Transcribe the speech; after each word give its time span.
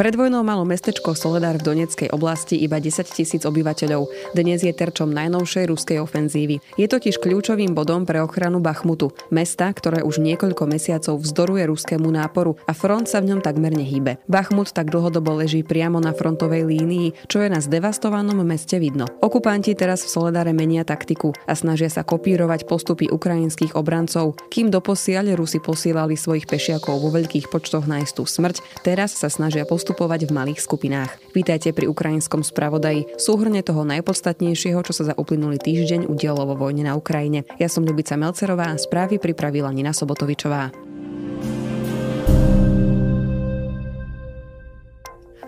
Pred 0.00 0.16
vojnou 0.16 0.40
malo 0.40 0.64
mestečko 0.64 1.12
Soledar 1.12 1.60
v 1.60 1.76
Donetskej 1.76 2.08
oblasti 2.16 2.56
iba 2.56 2.80
10 2.80 3.04
tisíc 3.04 3.44
obyvateľov. 3.44 4.32
Dnes 4.32 4.64
je 4.64 4.72
terčom 4.72 5.12
najnovšej 5.12 5.68
ruskej 5.68 6.00
ofenzívy. 6.00 6.56
Je 6.80 6.88
totiž 6.88 7.20
kľúčovým 7.20 7.76
bodom 7.76 8.08
pre 8.08 8.24
ochranu 8.24 8.64
Bachmutu, 8.64 9.12
mesta, 9.28 9.68
ktoré 9.68 10.00
už 10.00 10.24
niekoľko 10.24 10.64
mesiacov 10.64 11.20
vzdoruje 11.20 11.68
ruskému 11.68 12.08
náporu 12.08 12.56
a 12.64 12.72
front 12.72 13.12
sa 13.12 13.20
v 13.20 13.36
ňom 13.36 13.44
takmer 13.44 13.76
nehýbe. 13.76 14.16
Bachmut 14.24 14.72
tak 14.72 14.88
dlhodobo 14.88 15.36
leží 15.36 15.60
priamo 15.60 16.00
na 16.00 16.16
frontovej 16.16 16.64
línii, 16.64 17.28
čo 17.28 17.44
je 17.44 17.52
na 17.52 17.60
zdevastovanom 17.60 18.40
meste 18.40 18.80
vidno. 18.80 19.04
Okupanti 19.20 19.76
teraz 19.76 20.08
v 20.08 20.16
Soledare 20.16 20.56
menia 20.56 20.80
taktiku 20.80 21.36
a 21.44 21.52
snažia 21.52 21.92
sa 21.92 22.08
kopírovať 22.08 22.64
postupy 22.64 23.12
ukrajinských 23.12 23.76
obrancov. 23.76 24.40
Kým 24.48 24.72
doposiaľ 24.72 25.36
Rusi 25.36 25.60
posielali 25.60 26.16
svojich 26.16 26.48
pešiakov 26.48 27.04
vo 27.04 27.12
veľkých 27.12 27.52
počtoch 27.52 27.84
na 27.84 28.00
istú 28.00 28.24
smrť, 28.24 28.80
teraz 28.80 29.12
sa 29.12 29.28
snažia 29.28 29.68
postupovať 29.68 29.89
postupovať 29.90 30.30
v 30.30 30.36
malých 30.38 30.62
skupinách. 30.62 31.10
Vítajte 31.34 31.74
pri 31.74 31.90
ukrajinskom 31.90 32.46
spravodaji, 32.46 33.18
súhrne 33.18 33.58
toho 33.58 33.82
najpodstatnejšieho, 33.82 34.78
čo 34.86 34.94
sa 34.94 35.10
za 35.10 35.14
uplynulý 35.18 35.58
týždeň 35.58 36.06
udialo 36.06 36.46
vo 36.46 36.54
vojne 36.54 36.86
na 36.86 36.94
Ukrajine. 36.94 37.42
Ja 37.58 37.66
som 37.66 37.82
Ľubica 37.82 38.14
Melcerová 38.14 38.70
správy 38.78 39.18
pripravila 39.18 39.74
Nina 39.74 39.90
Sobotovičová. 39.90 40.89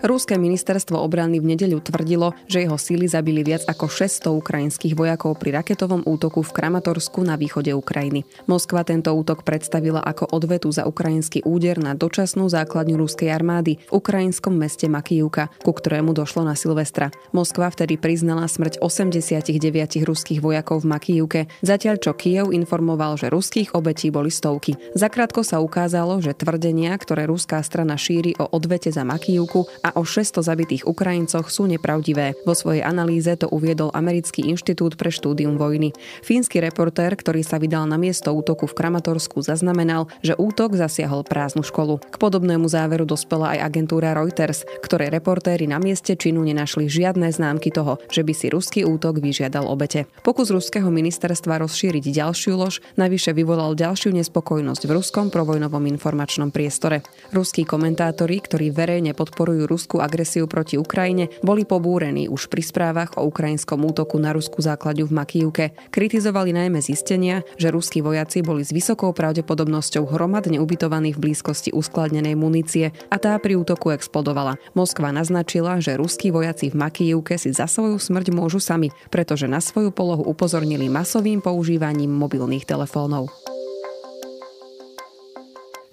Ruské 0.03 0.35
ministerstvo 0.35 0.99
obrany 0.99 1.39
v 1.39 1.55
nedeľu 1.55 1.79
tvrdilo, 1.79 2.35
že 2.51 2.67
jeho 2.67 2.75
síly 2.75 3.07
zabili 3.07 3.39
viac 3.39 3.63
ako 3.71 3.87
600 3.87 4.35
ukrajinských 4.35 4.99
vojakov 4.99 5.39
pri 5.39 5.55
raketovom 5.63 6.03
útoku 6.03 6.43
v 6.43 6.51
Kramatorsku 6.51 7.23
na 7.23 7.39
východe 7.39 7.71
Ukrajiny. 7.71 8.27
Moskva 8.43 8.83
tento 8.83 9.15
útok 9.15 9.47
predstavila 9.47 10.03
ako 10.03 10.27
odvetu 10.35 10.67
za 10.75 10.83
ukrajinský 10.83 11.47
úder 11.47 11.79
na 11.79 11.95
dočasnú 11.95 12.51
základňu 12.51 12.99
ruskej 12.99 13.31
armády 13.31 13.79
v 13.79 13.91
ukrajinskom 13.95 14.51
meste 14.51 14.91
Makijúka, 14.91 15.47
ku 15.63 15.71
ktorému 15.71 16.11
došlo 16.11 16.43
na 16.43 16.59
Silvestra. 16.59 17.07
Moskva 17.31 17.71
vtedy 17.71 17.95
priznala 17.95 18.51
smrť 18.51 18.83
89 18.83 19.55
ruských 20.03 20.43
vojakov 20.43 20.83
v 20.83 20.99
Makijúke, 20.99 21.41
zatiaľ 21.63 22.03
čo 22.03 22.11
Kiev 22.11 22.51
informoval, 22.51 23.15
že 23.15 23.31
ruských 23.31 23.71
obetí 23.71 24.11
boli 24.11 24.35
stovky. 24.35 24.75
Zakrátko 24.99 25.47
sa 25.47 25.63
ukázalo, 25.63 26.19
že 26.19 26.35
tvrdenia, 26.35 26.91
ktoré 26.99 27.23
ruská 27.23 27.63
strana 27.63 27.95
šíri 27.95 28.35
o 28.35 28.51
odvete 28.51 28.91
za 28.91 29.07
Makijúku 29.07 29.63
a 29.79 29.92
o 29.93 30.05
600 30.05 30.43
zabitých 30.43 30.83
Ukrajincoch 30.89 31.49
sú 31.49 31.69
nepravdivé. 31.69 32.33
Vo 32.43 32.57
svojej 32.57 32.81
analýze 32.81 33.29
to 33.37 33.49
uviedol 33.49 33.93
Americký 33.93 34.45
inštitút 34.49 34.97
pre 34.97 35.13
štúdium 35.13 35.57
vojny. 35.57 35.93
Fínsky 36.25 36.57
reportér, 36.61 37.13
ktorý 37.13 37.45
sa 37.45 37.61
vydal 37.61 37.85
na 37.85 38.01
miesto 38.01 38.33
útoku 38.33 38.65
v 38.65 38.77
Kramatorsku, 38.77 39.41
zaznamenal, 39.45 40.09
že 40.25 40.33
útok 40.33 40.73
zasiahol 40.73 41.21
prázdnu 41.27 41.61
školu. 41.61 42.01
K 42.01 42.15
podobnému 42.17 42.65
záveru 42.65 43.05
dospela 43.05 43.53
aj 43.53 43.69
agentúra 43.69 44.17
Reuters, 44.17 44.65
ktorej 44.81 45.13
reportéri 45.13 45.69
na 45.69 45.77
mieste 45.77 46.17
činu 46.17 46.41
nenašli 46.41 46.89
žiadne 46.89 47.29
známky 47.29 47.69
toho, 47.69 48.01
že 48.09 48.25
by 48.25 48.33
si 48.33 48.49
ruský 48.49 48.81
útok 48.87 49.19
vyžiadal 49.19 49.69
obete. 49.69 50.09
Pokus 50.23 50.49
ruského 50.49 50.87
ministerstva 50.89 51.61
rozšíriť 51.61 52.05
ďalšiu 52.09 52.53
lož 52.57 52.79
navyše 52.97 53.35
vyvolal 53.35 53.75
ďalšiu 53.75 54.15
nespokojnosť 54.15 54.81
v 54.87 54.91
ruskom 54.95 55.27
provojnovom 55.29 55.83
informačnom 55.91 56.49
priestore. 56.49 57.03
Ruskí 57.35 57.67
komentátori, 57.67 58.39
ktorí 58.39 58.71
verejne 58.71 59.11
podporujú 59.11 59.67
Rusko, 59.67 59.82
ruskú 59.83 59.99
agresiu 59.99 60.47
proti 60.47 60.79
Ukrajine, 60.79 61.27
boli 61.43 61.67
pobúrení 61.67 62.31
už 62.31 62.47
pri 62.47 62.63
správach 62.63 63.19
o 63.19 63.27
ukrajinskom 63.27 63.83
útoku 63.83 64.15
na 64.15 64.31
ruskú 64.31 64.63
základňu 64.63 65.11
v 65.11 65.15
Makijúke. 65.19 65.65
Kritizovali 65.91 66.55
najmä 66.55 66.79
zistenia, 66.79 67.43
že 67.59 67.67
ruskí 67.67 67.99
vojaci 67.99 68.39
boli 68.39 68.63
s 68.63 68.71
vysokou 68.71 69.11
pravdepodobnosťou 69.11 70.07
hromadne 70.07 70.63
ubytovaní 70.63 71.11
v 71.11 71.19
blízkosti 71.19 71.75
uskladnenej 71.75 72.39
munície 72.39 72.95
a 73.11 73.19
tá 73.19 73.35
pri 73.35 73.59
útoku 73.59 73.91
explodovala. 73.91 74.55
Moskva 74.71 75.11
naznačila, 75.11 75.83
že 75.83 75.99
ruskí 75.99 76.31
vojaci 76.31 76.71
v 76.71 76.79
Makijúke 76.79 77.35
si 77.35 77.51
za 77.51 77.67
svoju 77.67 77.99
smrť 77.99 78.31
môžu 78.31 78.63
sami, 78.63 78.87
pretože 79.11 79.51
na 79.51 79.59
svoju 79.59 79.91
polohu 79.91 80.23
upozornili 80.23 80.87
masovým 80.87 81.43
používaním 81.43 82.15
mobilných 82.15 82.63
telefónov. 82.63 83.52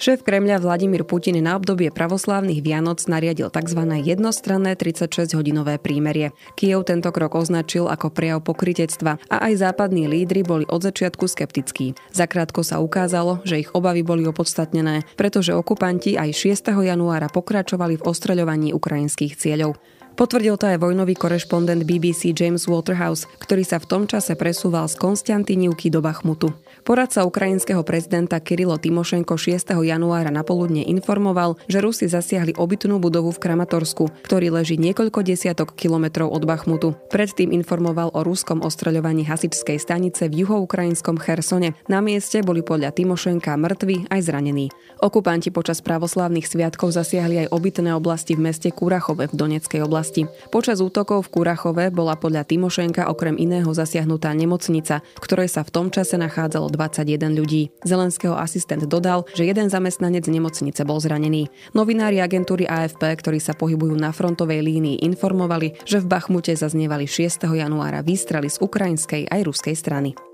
Šéf 0.00 0.24
Kremľa 0.24 0.64
Vladimír 0.64 1.04
Putin 1.04 1.44
na 1.44 1.60
obdobie 1.60 1.92
pravoslávnych 1.92 2.64
Vianoc 2.64 3.04
nariadil 3.04 3.52
tzv. 3.52 3.84
jednostranné 4.00 4.72
36-hodinové 4.72 5.76
prímerie. 5.76 6.32
Kiev 6.56 6.88
tento 6.88 7.12
krok 7.12 7.36
označil 7.36 7.84
ako 7.84 8.08
prejav 8.08 8.40
pokritectva 8.40 9.20
a 9.28 9.36
aj 9.44 9.60
západní 9.60 10.08
lídry 10.08 10.40
boli 10.40 10.64
od 10.72 10.80
začiatku 10.80 11.28
skeptickí. 11.28 11.92
Zakrátko 12.16 12.64
sa 12.64 12.80
ukázalo, 12.80 13.44
že 13.44 13.60
ich 13.60 13.76
obavy 13.76 14.00
boli 14.00 14.24
opodstatnené, 14.24 15.04
pretože 15.20 15.52
okupanti 15.52 16.16
aj 16.16 16.32
6. 16.32 16.72
januára 16.80 17.28
pokračovali 17.28 18.00
v 18.00 18.06
ostreľovaní 18.08 18.72
ukrajinských 18.72 19.36
cieľov. 19.36 19.76
Potvrdil 20.20 20.60
to 20.60 20.68
aj 20.68 20.84
vojnový 20.84 21.16
korešpondent 21.16 21.88
BBC 21.88 22.36
James 22.36 22.68
Waterhouse, 22.68 23.24
ktorý 23.40 23.64
sa 23.64 23.80
v 23.80 23.88
tom 23.88 24.02
čase 24.04 24.36
presúval 24.36 24.84
z 24.84 25.00
Konstantinivky 25.00 25.88
do 25.88 26.04
Bachmutu. 26.04 26.52
Poradca 26.84 27.24
ukrajinského 27.24 27.80
prezidenta 27.80 28.36
Kirilo 28.36 28.76
Timošenko 28.76 29.40
6. 29.40 29.72
januára 29.80 30.28
napoludne 30.28 30.84
informoval, 30.84 31.56
že 31.72 31.80
Rusi 31.80 32.04
zasiahli 32.04 32.52
obytnú 32.60 33.00
budovu 33.00 33.32
v 33.32 33.40
Kramatorsku, 33.40 34.12
ktorý 34.28 34.60
leží 34.60 34.76
niekoľko 34.76 35.24
desiatok 35.24 35.72
kilometrov 35.72 36.28
od 36.28 36.44
Bachmutu. 36.44 36.92
Predtým 37.08 37.56
informoval 37.56 38.12
o 38.12 38.20
ruskom 38.20 38.60
ostreľovaní 38.60 39.24
hasičskej 39.24 39.80
stanice 39.80 40.28
v 40.28 40.44
juhoukrajinskom 40.44 41.16
Chersone. 41.16 41.72
Na 41.88 42.04
mieste 42.04 42.44
boli 42.44 42.60
podľa 42.60 42.92
Timošenka 42.92 43.56
mŕtvi 43.56 44.12
aj 44.12 44.20
zranení. 44.20 44.68
Okupanti 45.00 45.48
počas 45.48 45.80
pravoslávnych 45.80 46.44
sviatkov 46.44 46.92
zasiahli 46.92 47.48
aj 47.48 47.56
obytné 47.56 47.96
oblasti 47.96 48.36
v 48.36 48.52
meste 48.52 48.68
Kurachove 48.68 49.32
v 49.32 49.32
Doneckej 49.32 49.80
oblasti 49.80 50.09
oblasti. 50.10 50.26
Počas 50.50 50.82
útokov 50.82 51.30
v 51.30 51.32
Kurachove 51.38 51.84
bola 51.94 52.18
podľa 52.18 52.42
Timošenka 52.42 53.06
okrem 53.06 53.38
iného 53.38 53.70
zasiahnutá 53.70 54.34
nemocnica, 54.34 55.06
v 55.16 55.22
ktorej 55.22 55.46
sa 55.46 55.62
v 55.62 55.70
tom 55.70 55.86
čase 55.94 56.18
nachádzalo 56.18 56.66
21 56.74 57.38
ľudí. 57.38 57.70
Zelenského 57.86 58.34
asistent 58.34 58.82
dodal, 58.90 59.24
že 59.38 59.46
jeden 59.46 59.70
zamestnanec 59.70 60.26
nemocnice 60.26 60.82
bol 60.82 60.98
zranený. 60.98 61.46
Novinári 61.72 62.18
agentúry 62.18 62.66
AFP, 62.66 63.06
ktorí 63.22 63.38
sa 63.38 63.54
pohybujú 63.54 63.94
na 63.94 64.10
frontovej 64.10 64.60
línii, 64.66 65.06
informovali, 65.06 65.78
že 65.86 66.02
v 66.02 66.10
Bachmute 66.10 66.52
zaznievali 66.58 67.06
6. 67.06 67.46
januára 67.46 68.02
výstrely 68.02 68.50
z 68.50 68.58
ukrajinskej 68.58 69.30
aj 69.30 69.40
ruskej 69.46 69.78
strany. 69.78 70.29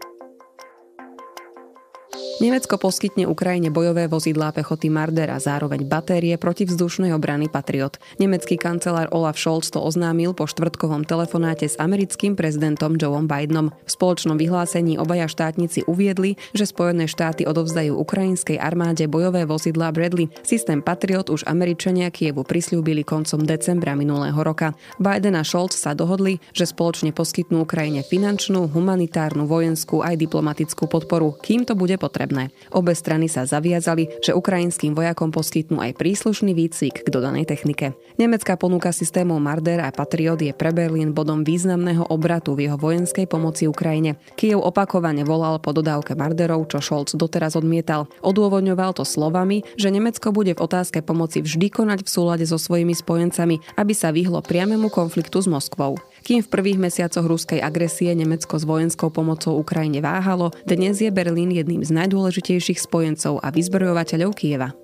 Nemecko 2.36 2.76
poskytne 2.76 3.24
Ukrajine 3.24 3.72
bojové 3.72 4.12
vozidlá 4.12 4.52
pechoty 4.52 4.92
Marder 4.92 5.32
a 5.32 5.40
zároveň 5.40 5.88
batérie 5.88 6.36
protivzdušnej 6.36 7.16
obrany 7.16 7.48
Patriot. 7.48 7.96
Nemecký 8.20 8.60
kancelár 8.60 9.08
Olaf 9.08 9.40
Scholz 9.40 9.72
to 9.72 9.80
oznámil 9.80 10.36
po 10.36 10.44
štvrtkovom 10.44 11.08
telefonáte 11.08 11.64
s 11.64 11.80
americkým 11.80 12.36
prezidentom 12.36 13.00
Joeom 13.00 13.24
Bidenom. 13.24 13.72
V 13.72 13.88
spoločnom 13.88 14.36
vyhlásení 14.36 15.00
obaja 15.00 15.32
štátnici 15.32 15.88
uviedli, 15.88 16.36
že 16.52 16.68
Spojené 16.68 17.08
štáty 17.08 17.48
odovzdajú 17.48 17.96
ukrajinskej 17.96 18.60
armáde 18.60 19.08
bojové 19.08 19.48
vozidlá 19.48 19.88
Bradley. 19.96 20.28
Systém 20.44 20.84
Patriot 20.84 21.32
už 21.32 21.48
Američania 21.48 22.12
Kievu 22.12 22.44
prislúbili 22.44 23.00
koncom 23.00 23.48
decembra 23.48 23.96
minulého 23.96 24.36
roka. 24.44 24.76
Biden 25.00 25.40
a 25.40 25.42
Scholz 25.42 25.72
sa 25.72 25.96
dohodli, 25.96 26.36
že 26.52 26.68
spoločne 26.68 27.16
poskytnú 27.16 27.64
Ukrajine 27.64 28.04
finančnú, 28.04 28.68
humanitárnu, 28.68 29.48
vojenskú 29.48 30.04
aj 30.04 30.20
diplomatickú 30.20 30.84
podporu, 30.84 31.32
kým 31.40 31.64
to 31.64 31.72
bude 31.72 31.96
potrebné 31.96 32.25
potrebné. 32.26 32.50
Obe 32.74 32.98
strany 32.98 33.30
sa 33.30 33.46
zaviazali, 33.46 34.18
že 34.18 34.34
ukrajinským 34.34 34.98
vojakom 34.98 35.30
poskytnú 35.30 35.78
aj 35.78 35.94
príslušný 35.94 36.58
výcvik 36.58 37.06
k 37.06 37.08
dodanej 37.08 37.46
technike. 37.46 37.94
Nemecká 38.18 38.58
ponuka 38.58 38.90
systémov 38.90 39.38
Marder 39.38 39.86
a 39.86 39.94
Patriot 39.94 40.42
je 40.42 40.50
pre 40.50 40.74
Berlín 40.74 41.14
bodom 41.14 41.46
významného 41.46 42.10
obratu 42.10 42.58
v 42.58 42.66
jeho 42.66 42.74
vojenskej 42.74 43.30
pomoci 43.30 43.70
Ukrajine. 43.70 44.18
Kiev 44.34 44.58
opakovane 44.58 45.22
volal 45.22 45.62
po 45.62 45.70
dodávke 45.70 46.18
Marderov, 46.18 46.66
čo 46.66 46.82
Scholz 46.82 47.14
doteraz 47.14 47.54
odmietal. 47.54 48.10
Odôvodňoval 48.26 48.98
to 48.98 49.06
slovami, 49.06 49.62
že 49.78 49.94
Nemecko 49.94 50.34
bude 50.34 50.58
v 50.58 50.62
otázke 50.66 51.06
pomoci 51.06 51.46
vždy 51.46 51.70
konať 51.70 52.02
v 52.02 52.10
súlade 52.10 52.44
so 52.48 52.58
svojimi 52.58 52.96
spojencami, 52.96 53.78
aby 53.78 53.92
sa 53.94 54.10
vyhlo 54.10 54.42
priamemu 54.42 54.90
konfliktu 54.90 55.38
s 55.38 55.46
Moskvou. 55.46 55.94
Kým 56.26 56.42
v 56.42 56.50
prvých 56.50 56.82
mesiacoch 56.82 57.22
ruskej 57.22 57.62
agresie 57.62 58.10
Nemecko 58.10 58.58
s 58.58 58.66
vojenskou 58.66 59.14
pomocou 59.14 59.62
Ukrajine 59.62 60.02
váhalo, 60.02 60.50
dnes 60.66 60.98
je 60.98 61.06
Berlín 61.14 61.54
jedným 61.54 61.86
z 61.86 61.94
najdôležitejších 61.94 62.82
spojencov 62.82 63.38
a 63.46 63.54
vyzbrojovateľov 63.54 64.34
Kieva. 64.34 64.74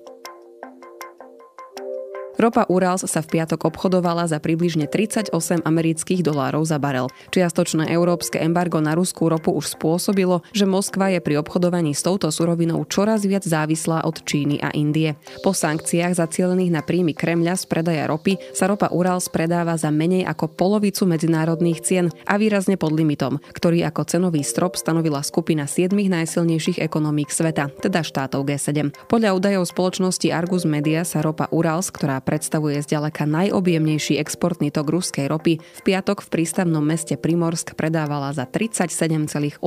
Ropa 2.43 2.67
Urals 2.67 3.07
sa 3.07 3.23
v 3.23 3.39
piatok 3.39 3.71
obchodovala 3.71 4.27
za 4.27 4.35
približne 4.35 4.83
38 4.91 5.31
amerických 5.63 6.27
dolárov 6.27 6.67
za 6.67 6.75
barel. 6.75 7.07
Čiastočné 7.31 7.87
európske 7.87 8.35
embargo 8.35 8.83
na 8.83 8.99
ruskú 8.99 9.31
ropu 9.31 9.55
už 9.55 9.79
spôsobilo, 9.79 10.43
že 10.51 10.67
Moskva 10.67 11.07
je 11.15 11.23
pri 11.23 11.39
obchodovaní 11.39 11.95
s 11.95 12.03
touto 12.03 12.27
surovinou 12.27 12.83
čoraz 12.91 13.23
viac 13.23 13.47
závislá 13.47 14.03
od 14.03 14.27
Číny 14.27 14.59
a 14.59 14.75
Indie. 14.75 15.15
Po 15.39 15.55
sankciách 15.55 16.19
zacielených 16.19 16.75
na 16.75 16.81
príjmy 16.83 17.15
Kremľa 17.15 17.55
z 17.55 17.63
predaja 17.63 18.11
ropy 18.11 18.35
sa 18.51 18.67
ropa 18.67 18.91
Urals 18.91 19.31
predáva 19.31 19.79
za 19.79 19.87
menej 19.87 20.27
ako 20.27 20.51
polovicu 20.51 21.07
medzinárodných 21.07 21.79
cien 21.79 22.11
a 22.27 22.35
výrazne 22.35 22.75
pod 22.75 22.91
limitom, 22.91 23.39
ktorý 23.55 23.87
ako 23.87 24.03
cenový 24.03 24.43
strop 24.43 24.75
stanovila 24.75 25.23
skupina 25.23 25.63
siedmých 25.63 26.11
najsilnejších 26.11 26.83
ekonomík 26.83 27.31
sveta, 27.31 27.71
teda 27.79 28.03
štátov 28.03 28.43
G7. 28.43 28.91
Podľa 29.07 29.31
údajov 29.31 29.63
spoločnosti 29.71 30.27
Argus 30.27 30.67
Media 30.67 31.07
sa 31.07 31.23
ropa 31.23 31.47
Urals, 31.47 31.87
ktorá 31.87 32.19
predstavuje 32.33 32.81
zďaleka 32.81 33.29
najobjemnejší 33.29 34.17
exportný 34.17 34.73
tok 34.73 34.89
ruskej 34.89 35.29
ropy. 35.29 35.61
V 35.61 35.81
piatok 35.85 36.25
v 36.25 36.33
prístavnom 36.33 36.81
meste 36.81 37.13
Primorsk 37.13 37.77
predávala 37.77 38.33
za 38.33 38.49
37,80 38.49 39.61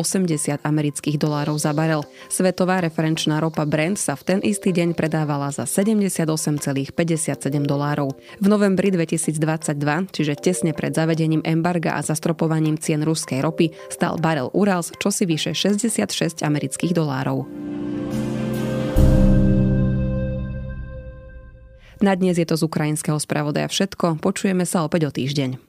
amerických 0.67 1.15
dolárov 1.15 1.55
za 1.63 1.71
barel. 1.71 2.03
Svetová 2.27 2.83
referenčná 2.83 3.39
ropa 3.39 3.63
Brent 3.63 4.03
sa 4.03 4.19
v 4.19 4.35
ten 4.35 4.39
istý 4.43 4.75
deň 4.75 4.99
predávala 4.99 5.55
za 5.55 5.63
78,57 5.63 6.91
dolárov. 7.63 8.19
V 8.43 8.47
novembri 8.51 8.91
2022, 8.91 10.11
čiže 10.11 10.35
tesne 10.35 10.75
pred 10.75 10.91
zavedením 10.91 11.47
embarga 11.47 11.95
a 11.95 12.03
zastropovaním 12.03 12.83
cien 12.83 13.07
ruskej 13.07 13.47
ropy, 13.47 13.71
stal 13.95 14.19
barel 14.19 14.51
Urals 14.51 14.91
čosi 14.99 15.23
vyše 15.23 15.55
66 15.55 16.43
amerických 16.43 16.91
dolárov. 16.91 17.66
Na 22.05 22.13
dnes 22.13 22.37
je 22.37 22.45
to 22.45 22.61
z 22.61 22.67
ukrajinského 22.69 23.17
spravodaja 23.17 23.73
všetko. 23.73 24.21
Počujeme 24.21 24.69
sa 24.69 24.85
opäť 24.85 25.09
o 25.09 25.11
týždeň. 25.11 25.66